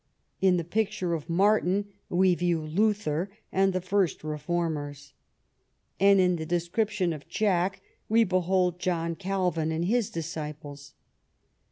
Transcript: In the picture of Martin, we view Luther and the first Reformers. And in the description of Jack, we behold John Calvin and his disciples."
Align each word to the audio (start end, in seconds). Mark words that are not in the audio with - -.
In 0.41 0.57
the 0.57 0.63
picture 0.63 1.13
of 1.13 1.29
Martin, 1.29 1.89
we 2.09 2.33
view 2.33 2.59
Luther 2.63 3.29
and 3.51 3.71
the 3.71 3.79
first 3.81 4.23
Reformers. 4.23 5.13
And 5.99 6.19
in 6.19 6.37
the 6.37 6.45
description 6.47 7.13
of 7.13 7.27
Jack, 7.29 7.83
we 8.09 8.23
behold 8.23 8.79
John 8.79 9.13
Calvin 9.15 9.71
and 9.71 9.85
his 9.85 10.09
disciples." 10.09 10.95